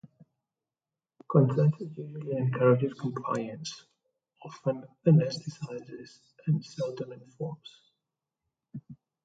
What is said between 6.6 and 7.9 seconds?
seldom informs.